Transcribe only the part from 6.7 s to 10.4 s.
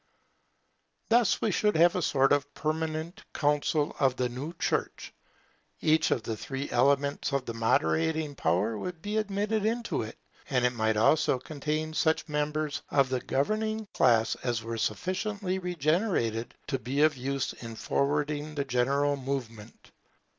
elements of the moderating power should be admitted into it;